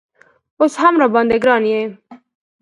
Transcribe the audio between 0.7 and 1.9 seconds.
هم راباندې ګران یې